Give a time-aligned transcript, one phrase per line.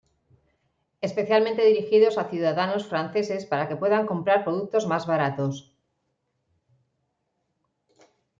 [1.07, 5.75] Especialmente dirigidos a ciudadanos franceses para que puedan comprar productos más baratos.